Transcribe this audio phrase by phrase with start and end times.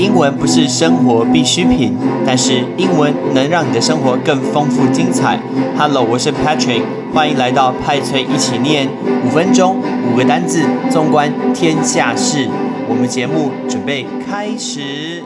[0.00, 1.94] 英文不是生活必需品，
[2.24, 5.38] 但是英文能让你的生活更丰富精彩。
[5.76, 6.82] Hello，我是 Patrick，
[7.12, 8.88] 欢迎来到派翠一起念
[9.26, 9.76] 五分钟
[10.10, 12.48] 五个单字，纵观天下事。
[12.88, 15.22] 我们节目准备开始。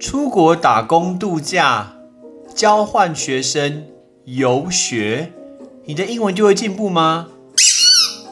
[0.00, 1.92] 出国打工度假、
[2.54, 3.84] 交换学生、
[4.24, 5.30] 游学，
[5.84, 7.26] 你的英文就会进步吗？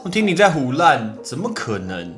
[0.03, 2.15] 我听你在胡乱，怎么可能？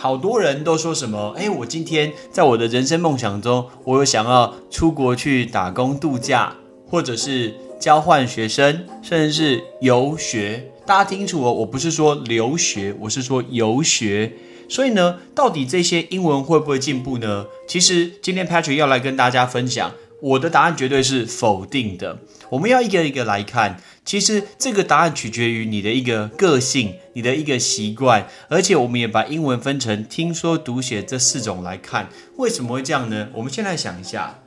[0.00, 1.34] 好多人都说什么？
[1.36, 6.56] 哎，我今天在我的人生梦想中，我有想要出国去打工度假，
[6.88, 10.72] 或者是交换学生，甚至是游学。
[10.86, 14.32] 大家听楚哦，我不是说留学，我是说游学。
[14.70, 17.44] 所以呢，到底这些英文会不会进步呢？
[17.68, 19.92] 其实今天 Patrick 要来跟大家分享。
[20.20, 22.18] 我的答案绝对是否定的。
[22.50, 32.08] 我们要一个一个来看，其实这个答案取决于你的一个个性，你的一个习惯，而且我们也把英文分成听说读写这四种来看。
[32.36, 33.28] 为什么会这样呢？
[33.34, 34.40] 我们先来想一下，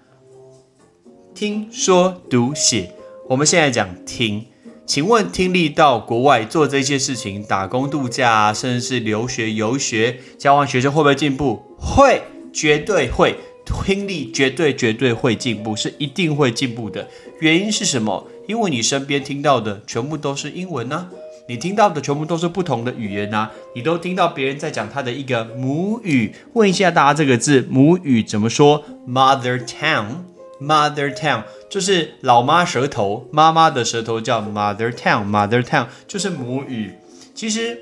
[1.34, 2.94] 听说读写，
[3.30, 4.48] 我们现在讲听，
[4.86, 11.64] 请问听力到国外做这些事情，打工度假啊，甚至是留学、游学、交换学生，会不会进步？
[11.80, 13.38] 会，绝对会。
[13.66, 17.08] 听力绝对绝对会进步，是一定会进步的。
[17.40, 18.28] 原因是什么？
[18.48, 21.10] 因为你身边听到的全部都是英文呢，
[21.48, 26.34] 你听到的全部都是不同的语言呐，你都听到别人在讲他的一个母语。
[26.54, 36.92] 问一下大家，这个字母语怎么说？Mother tongue，Mother tongue 就是老妈舌头，妈妈的舌头叫 Mother tongue，Mother tongue 就是母语。
[37.34, 37.80] 其实。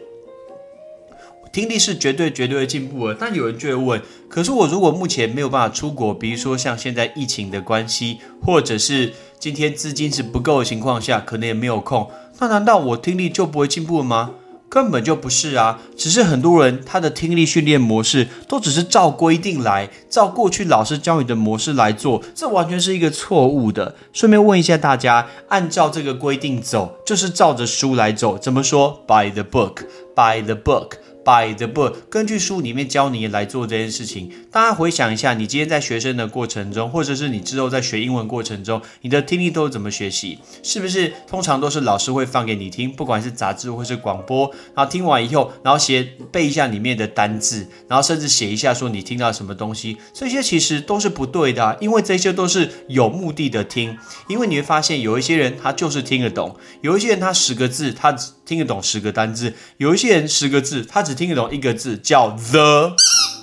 [1.52, 14.32] 听力是绝对绝对的进步了，但有人就会问：可是我如果目前没有办法出国，比如说像现在疫情的关系，或者是今天资金是不够的情况下，可能也没有空，那难道我听力就不会进步了吗？
[14.70, 15.82] 根本就不是啊！
[15.98, 23.96] 只是很多人他的听力训练模式都只是照规定来，照过去老师教你的模式来做，这完全是一个错误的。
[24.14, 30.92] 顺便问一下大家，按照这个规定走，就是照着书来走，怎么说？By the book，by the book。
[31.23, 34.32] By the book，根据书里面教你来做这件事情。
[34.49, 40.39] 大家回想一下，你今天在学生的过程中，或者是你之后在学英文过程中，你的听力都怎么学习？
[40.64, 49.98] 是不是通常都是老师会放给你听，不管是杂志或是广播，然后听完以后，然后写背一下里面的单字，然后甚至写一下说你听到什么东西？
[50.11, 53.95] 这些其实都是不对的，因为这些都是有目的的听。
[54.27, 58.11] 因为你会发现有一些人他就是听得懂，有一些人他十个字他
[58.43, 62.95] 听得懂十个单字，有一些人十个字他只只听得懂一个字叫 the，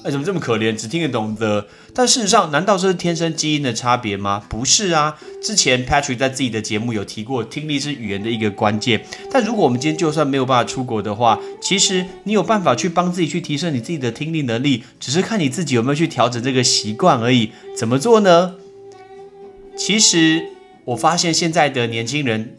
[0.02, 0.74] 哎，怎么这么可怜？
[0.74, 4.42] 只听得懂 the，但事实上，难道这是天生基因的差别吗？
[4.48, 5.18] 不是啊。
[5.42, 9.04] 之前 Patrick 在自己的节目有提过，听力是语言的一个关键。
[9.30, 17.52] 但如果我们今天就算没有办法出国的话，其实你有办法去帮自己去提升你自己的听力能力，只是看你自己有没有去调整这个习惯而已。
[17.76, 18.54] 怎么做呢？
[19.76, 20.46] 其实
[20.86, 22.56] 我发现现在的年轻人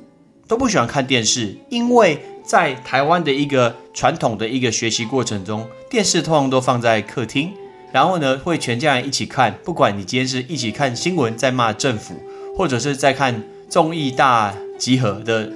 [0.47, 2.22] 都不喜欢看电视，因为。
[2.50, 7.52] 在台湾的一个传统的一个学习过程中，电视通常都放在客厅，
[7.92, 9.56] 然后呢会全家人一起看。
[9.64, 12.16] 不管你今天是一起看新闻在骂政府，
[12.58, 15.52] 或者是在看综艺大集合的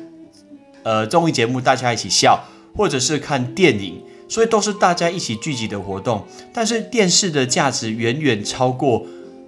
[0.84, 2.44] 呃综艺节目，大家一起笑，
[2.76, 4.00] 或者是看电影，
[4.30, 6.24] 所以都是大家一起聚集的活动。
[6.54, 9.04] 但是电视的价值远远超过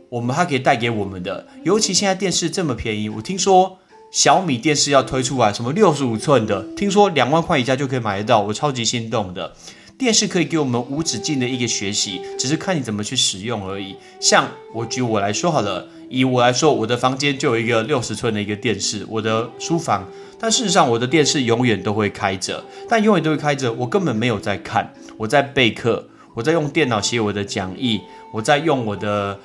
[0.09, 3.77] 我们它可以带给我们的，尤其现在电视这么便宜，我听说。
[4.15, 9.53] 小米电视要推出来，什么六十五寸的，听说两万块以下就可以买得到，我超级心动的。
[9.97, 13.93] 电视可以给我们无止境的一个学习，只是看你怎么去使用而已。
[14.21, 20.07] 像我举我来说好了，以我来说，我的房间就有一个六十寸的一个电视，我的书房。
[20.39, 27.99] 但事实上，我的电视永远都会开着，但永远都会开着，我根本没有在看，我在备课，我在用电脑写我的讲义，
[28.31, 29.37] 我在用我的。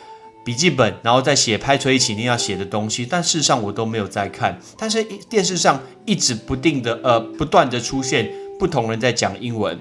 [0.44, 4.58] 笔记本，然后再写拍出一起你要写的东西，但事实上我都没有在看。
[4.78, 9.78] 但是电视上一直不定的呃不断的出现不同人在讲英文，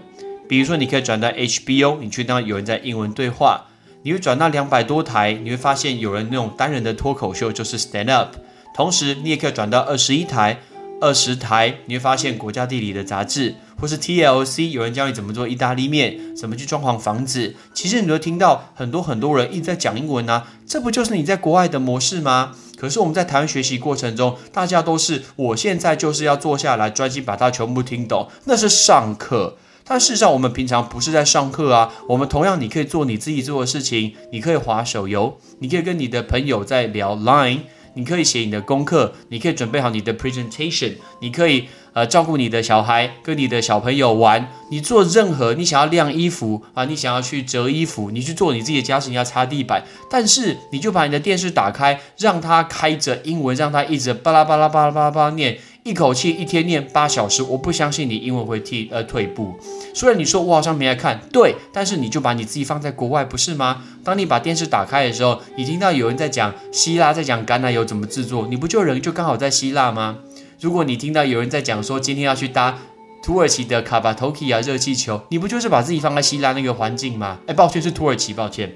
[0.47, 3.65] 比如说你可以转到 HBO，你去当有人在英文对话，
[4.03, 8.35] 你会转到两百多台，你会发现有人那种单人的脱口秀就是 stand up，
[8.73, 10.59] 同时你也可以转到二十一台。
[11.01, 17.55] 二十台，你会发现国家地理的杂志，或是 TLC，有人教你怎么做意大利面，怎么去装潢房子。
[17.73, 22.55] 其实你都听到很多很多人一直在讲英文啊，这不就是你在国外的模式吗？
[22.77, 29.57] 可是我们在台湾学习过程中，大家都是我现在就是要坐下来专心把它全部听懂，那是上课。
[29.83, 37.61] 但事实上，我们平常不是在上课啊，我们同样你可以做你自己做的事情，你可以划手游，你可以跟你的朋友在聊 Line。
[37.95, 59.59] 你可以写你的功课，你可以准备好你的 presentation，你可以呃，照顾你的小孩，跟你的小朋友玩，你做任何你想要晾衣服啊，你想要去折衣服，你去做你自己的家事，你要擦地板，但是你就把你的电视打开，让它开着英文，让它一直巴拉巴拉巴拉巴拉巴拉念，一口气一天念八小时，我不相信你英文会退呃退步。
[59.93, 63.83] 虽然你说我好像没来看，对，但是你就把你自己放在国外，不是吗？
[64.03, 70.19] 当你把电视打开的时候，你听到有人在讲希腊，在讲橄榄油怎么制作，你不就人就刚好在希腊吗？
[70.61, 72.77] 如果你听到有人在讲说今天要去搭
[73.23, 77.39] 土耳其的卡巴托基啊热气球，你不就是把自己放在希腊那个环境吗？
[77.47, 78.75] 哎，抱歉是土耳其，抱歉。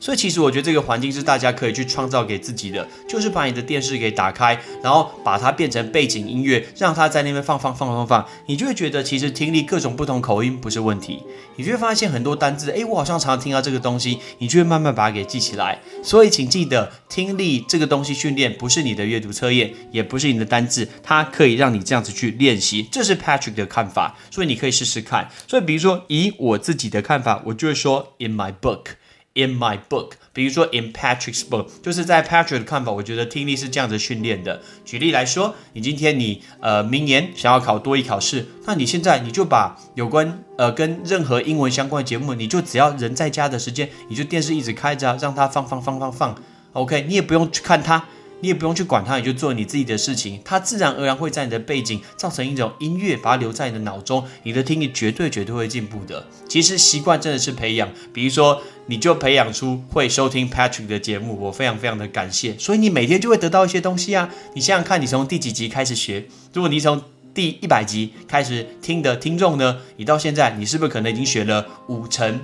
[0.00, 11.22] 所以其实我觉得这个环境是大家可以去创造给自己的，就是把你的电视给打开，然后把它变成背景音乐，让它在那边放放放放放，你就会觉得其实听力各种不同口音不是问题，
[11.56, 15.80] 你就会发现很多单字，诶，我好像常常听到这个东西，你就会慢慢把它给记起来。
[16.02, 22.86] 所以请记得，听力这个东西训练不是你的阅读测验，也不是你的单字，它可以让你这样子去练习。
[22.92, 25.28] 这是 Patrick 的看法，所以你可以试试看。
[25.48, 28.84] 所以比如说以我自己的看法，我就会说 In my book。
[29.36, 34.62] In my book，比如说 In Patrick's book，就是在 Patrick 的看法，我觉得听力是这样子训练的。
[34.82, 46.34] 举例来说，你今天你呃明年想要考多一考试，那你现在你就把有关呃跟任何英文相关的节目，你就只要人在家的时间，你就电视一直开着，让它放放放放放
[46.72, 48.06] ，OK，你也不用去看它。
[48.40, 56.26] 你也不用去管它，你就做你自己的事情，它自然而然会在你的背景造成一种音乐，把它留在你的脑中，你的听力绝对绝对会进步的。
[56.48, 62.56] 其实习惯真的是培养，比如说你就培养出会收听 Patrick 的节目，我非常非常的感谢。
[62.58, 64.28] 所以你每天就会得到一些东西啊。
[64.54, 66.26] 你想想看，你从第几集开始学？
[66.52, 67.02] 如果你从
[67.34, 72.40] 第一百集开始听的听众呢，你到现在你是不是可能已经学了五乘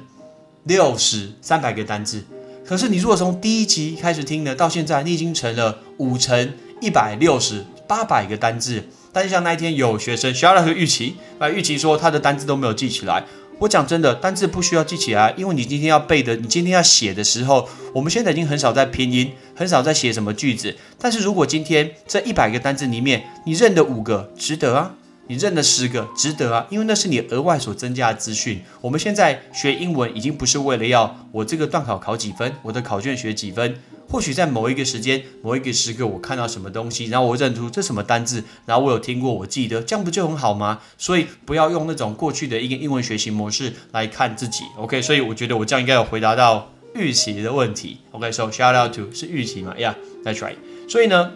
[0.65, 2.25] 六十三百个单字？
[2.73, 8.83] 可是你如果从第一集开始听呢，到现在你已经成了五乘一百六十八百个单字。
[9.13, 13.27] 但是像那一天有学生，学校的预期，啊，预期说他的单字都没有记起来。
[13.59, 20.75] 我讲真的，单字不需要记起来，因为你今天要背的，你今天要写的时候，我们现在已经很少在拼音，很少在写什么句子。
[20.99, 24.95] 但是如果今天这一百个单字里面，你认得五个，值得啊。
[25.33, 28.61] 你认了十个，值得啊，因为那是你额外所增加的资讯。
[28.83, 33.75] 我们现在学英文已经不是为了要我这个段考考几分，我的考卷学几分。
[34.11, 40.81] 或许在某一个时间、某一个时刻，我看到什么东西，然后我认出这什么单字，然后我有听过，我记得，这样不就很好吗？
[40.99, 44.65] 所以不要用那种过去的一个英文学习模式来看自己。
[44.77, 47.97] OK，所以我觉得我这样应该有回答到预期的问题。
[48.11, 50.57] OK，so shout out to 是预期嘛？Yeah，that's right。
[50.87, 51.33] 所以呢？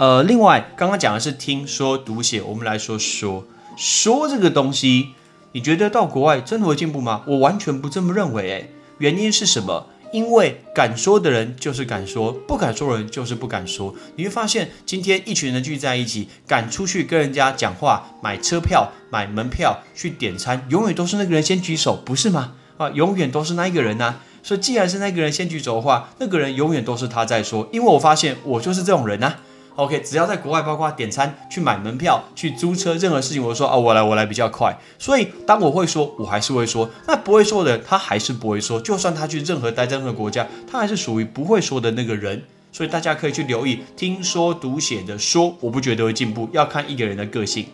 [0.00, 3.44] 呃，另外刚刚讲的是听说读写，我们来说说
[3.76, 5.10] 说这个东西，
[5.52, 7.22] 你觉得到国外真的会进步吗？
[7.26, 9.88] 我完全不这么认为，诶，原因是什么？
[10.10, 13.94] 因为敢说的人就是敢说，不敢说的人就是不敢说。
[14.16, 22.54] 你会发现，今天一群人聚在一起，敢出去跟人家讲话、买车票、买门票、去点餐，永远都是那个人先举手，不是吗？
[22.78, 24.14] 啊，永远都是那一个人呐。
[24.42, 27.68] 所以，既然是那个人先举手的话，那个人永远都是他在说。
[27.70, 29.34] 因为我发现，我就是这种人呐。
[29.76, 34.78] OK，只要在国外，包括点餐、去买门票、去租车，任何事情，我说啊，我来，我来比较快。
[34.98, 38.80] 所以当我会说，我还是会说；那不会说的，他还是不会说。
[38.80, 42.42] 就算他去任何待在任何国家，他还是属于不会说的那个人。
[42.72, 47.66] 所以大家可以去留意，听说读写的说，我不觉得会进步，要看一个人的个性。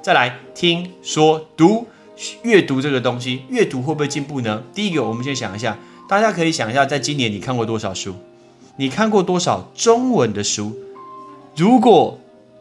[0.00, 1.86] 再来听说读
[2.42, 4.62] 阅读这个东西，阅读会不会进步呢？
[4.72, 5.76] 第一个，我们先想一下，
[6.08, 8.14] 大家可以想一下，在今年你看过多少书？
[8.76, 10.74] 你看过多少中文的书？
[11.60, 12.18] 如果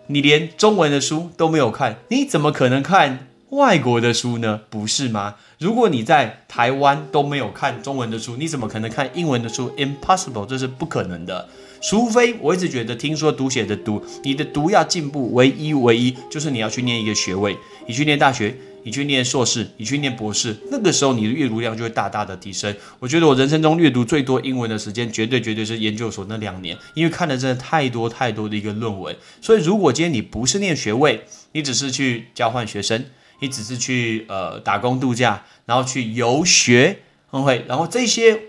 [0.07, 4.59] 你连中文的书都没有看，你怎么可能看外国的书呢？
[4.69, 5.35] 不是吗？
[5.57, 11.47] 如果你在台湾都没有看中文的书，你怎么可能看英文的书？Impossible，这是不可能的。
[11.81, 18.53] 除非我一直觉得，听说读写的读，你的读要进步，唯一唯一就是你要去念一个学位，你去念大学。
[18.83, 22.75] 你去念硕士，你去念博士，那个时候你的阅读量就会大大的提升。
[22.99, 29.15] 我觉得我人生中阅读最多英文的时间，绝对绝对是研究所那两年，因为看的真的太多太多的一个论文。
[29.41, 33.05] 所以如果今天你不是念学位，你只是去交换学生，
[33.39, 36.99] 你只是去呃打工度假，然后去游学
[37.31, 38.41] ，OK，然后这些。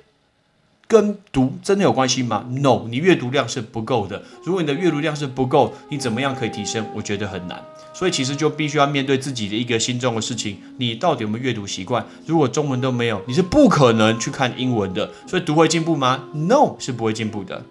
[0.91, 4.25] 跟读真的有关系吗？No，你阅读量是不够的。
[4.43, 6.85] 如果你的阅读量是不够，你怎么样可以提升？
[6.97, 7.65] 我觉得很难。
[8.01, 12.03] 所以其实就必须要面对自己的一个心中的事情：你到底有没有阅读习惯？
[12.25, 15.13] 如果中文都没有，你是不可能去看英文的。
[15.27, 17.63] 所以读会进步吗？No，是不会进步的。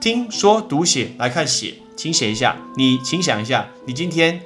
[0.00, 2.56] 听说读写来看写，请写一下。
[2.76, 4.40] 你请想一下，你今天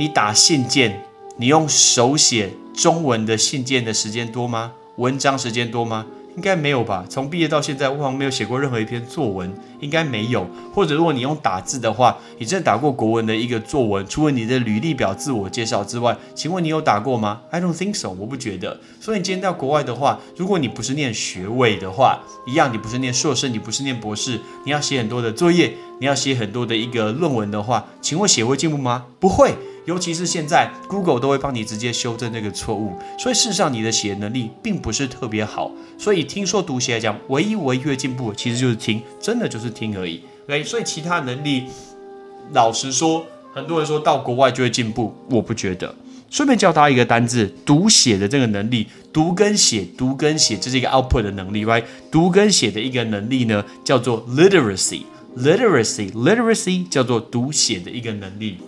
[0.00, 1.04] 你打信件，
[1.36, 4.72] 你用手写中文的信件的时间多吗？
[4.96, 6.06] 文章时间多吗？
[6.36, 7.04] 应该没有吧？
[7.08, 10.46] 从毕业到现在，我好像没有写过任何一篇作文，应该没有。
[10.72, 18.80] 或者如果你用打字的话，你真的打过国文的一个作文，除了你的履历表自我介绍之外，请问你有打过吗？I don't think so，我不觉得。
[19.00, 29.06] 所以你今天到国外的话，如果你不是念学位的话，一样，你不是念硕士，你不是念博士，你要写很多的作业，你要写很多的一个论文的话，请问写会进步吗？
[29.18, 29.54] 不会。
[29.86, 35.70] 尤其是现在，Google 都会帮你直接修正这个错误，所以事实上你的写能力并不是特别好。
[35.98, 40.22] 所以听说读写来讲，唯一唯一的进步其实就是听，真的就是听而已。
[40.46, 41.64] OK，所以其他能力，
[42.52, 45.94] 老实说，很多人说到国外就会进步，我不觉得。
[46.30, 51.82] 顺便教大家一个单字，读写的这个能力，读跟写，读跟写，这是一个 output 的能力，right？
[52.08, 58.58] 读跟写的一个能力呢，叫做 literacy，literacy，literacy 叫做读写的一个能力。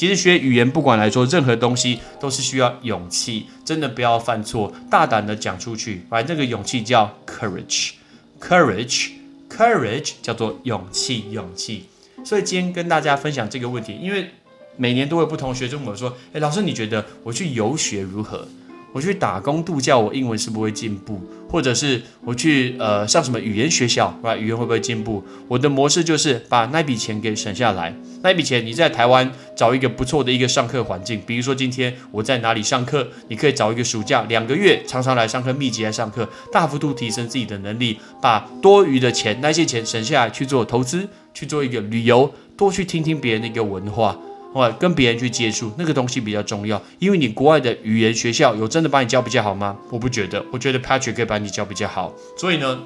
[0.00, 3.48] 其实学语言，不管来说任何东西，都是需要勇气。
[3.66, 6.06] 真的不要犯错，大胆的讲出去。
[6.08, 11.84] 把这个勇气叫 courage，courage，courage 叫做勇气，勇气。
[12.24, 14.30] 所以今天跟大家分享这个问题，因为
[14.78, 18.48] 每年都有不同学生问我说：“诶，老师，你觉得我去游学如何？”
[18.92, 25.22] 我去打工度假，我英文是不会进步，或者是我去呃上什么语言学校，啊，语言会不会进步？
[25.46, 44.18] 我的模式就是把那笔钱给省下来，那笔钱你在台湾找一个不错的一个上课环境，比如说今天我在哪里上课，你可以找一个暑假两个月，常常来上课，密集来上课，大幅度提升自己的能力，把多余的钱那些钱省下来去做投资，去做一个旅游，多去听听别人的一个文化。
[44.54, 49.76] 哇，跟别人去接触那个东西比较重要，因为你国外的语言学校有真的把你教比较好吗？
[49.90, 52.12] 我不觉得，我觉得 Patrick 可以把你教比较好。
[52.36, 52.80] 所以呢，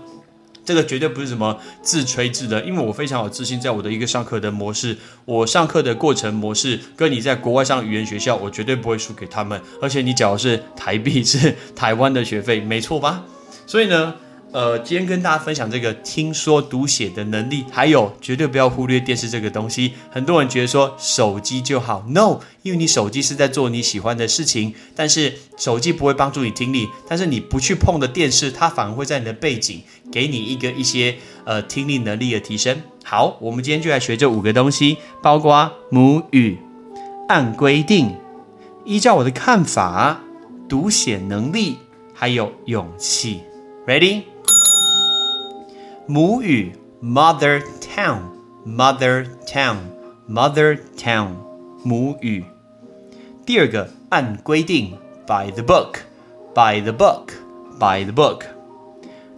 [0.63, 9.59] 这个绝对不是什么自吹自擂，因为我非常有自信，在我的一个上课的模式，我上课的过程模式，跟你在国外上语言学校，我绝对不会输给他们。
[9.81, 13.25] 而且你缴的是台币，是台湾的学费，没错吧？
[13.67, 14.15] 所以呢。
[14.55, 19.95] 呃，今天跟大家分享这个听说读写的能力，还有绝对不要忽略电视这个东西。
[20.13, 29.83] 很多人觉得说手机就好，no，因为你手机是在做你喜欢的事情，但是手机不会帮助你听力，但是你不去碰的电视，它反而会在你的背景
[30.13, 32.81] 给你一个一些呃听力能力的提升。
[33.03, 36.57] 好，我们今天就来学这五个东西，包括母语、
[37.29, 38.15] 按规定、
[38.85, 40.21] 依照我的看法、
[40.69, 41.79] 读写能力，
[42.15, 43.41] 还有勇气。
[43.85, 44.23] Ready？
[46.08, 48.22] 母语 mother tongue
[48.66, 49.78] mother tongue
[50.28, 51.36] mother tongue
[51.84, 52.44] 母语。
[53.46, 56.00] 第二个按规定 by the book
[56.54, 57.32] by the book
[57.80, 58.44] by the book。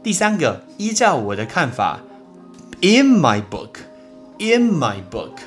[0.03, 2.01] 第三个依照我的看法
[2.81, 3.79] in my book
[4.39, 5.39] in my book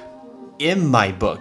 [0.58, 1.40] in my book。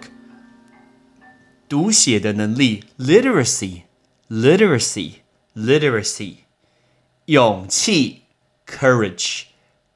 [1.70, 3.82] 读写的能力 literacy
[4.30, 5.14] literacy
[5.56, 6.44] literacy。
[7.28, 8.24] 勇气
[8.68, 9.44] courage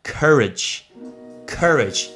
[0.05, 0.81] Courage,
[1.47, 2.09] courage，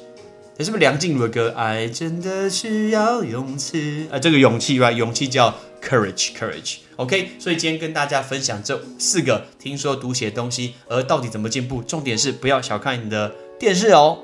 [0.57, 1.53] 这是不是梁静茹的歌？
[1.55, 4.19] 爱真的需要勇气啊！
[4.19, 4.91] 这个勇气，right？
[4.91, 6.79] 勇气叫 courage, courage。
[6.97, 11.81] OK，所以今天跟大家分享这四个听说读写东西，而到底怎么进步？
[11.81, 14.19] 重点是不要小看你的电视哦。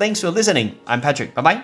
[0.00, 0.72] Thanks for listening.
[0.86, 1.30] I'm Patrick.
[1.32, 1.62] 拜拜。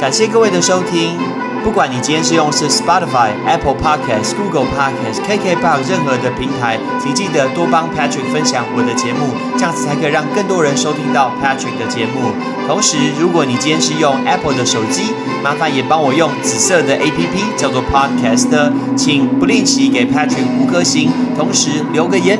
[0.00, 1.39] 感谢各位的收听。
[1.62, 12.32] 不管你今天是用是 Spotify、Apple Podcast、Google Podcast、KKBox 任何的平台，请记得多帮 Patrick 分享我的节目，这样子才可以让更多人收听到 Patrick 的节目。
[12.66, 15.12] 同时，如果你今天是用 Apple 的手机，
[15.44, 22.38] 麻烦也帮我用紫色的 APP 叫做 Podcast，请不吝惜给 Patrick 五颗星，同时留个言。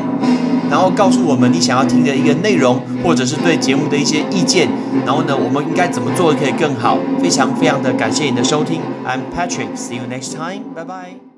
[0.71, 4.69] 然后告诉我们你想要听的一个内容，或者是对节目的一些意见。
[5.05, 6.99] 然后呢，我们应该怎么做可以更好？
[7.21, 8.81] 非常非常的感谢你的收听。
[9.07, 9.77] I'm Patrick.
[9.77, 10.63] See you next time.
[10.75, 11.30] 拜拜